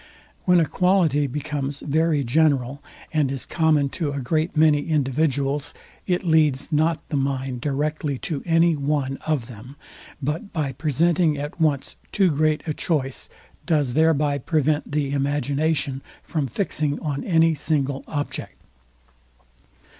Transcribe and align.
When 0.45 0.59
a 0.59 0.65
quality 0.65 1.27
becomes 1.27 1.81
very 1.81 2.23
general, 2.23 2.81
and 3.13 3.31
is 3.31 3.45
common 3.45 3.89
to 3.89 4.11
a 4.13 4.19
great 4.19 4.57
many 4.57 4.87
individuals, 4.89 5.75
it 6.07 6.23
leads 6.23 6.71
not 6.71 7.07
the 7.09 7.15
mind 7.17 7.61
directly 7.61 8.17
to 8.25 8.41
any 8.43 8.75
one 8.75 9.17
of 9.27 9.45
them; 9.45 9.75
but 10.19 10.51
by 10.51 10.71
presenting 10.71 11.37
at 11.37 11.61
once 11.61 11.97
too 12.11 12.31
great 12.31 12.63
a 12.65 12.73
choice, 12.73 13.29
does 13.67 13.93
thereby 13.93 14.39
prevent 14.39 14.91
the 14.91 15.11
imagination 15.11 16.01
from 16.23 16.47
fixing 16.47 16.99
on 17.01 17.23
any 17.23 17.53
single 17.53 18.03
object. 18.07 18.57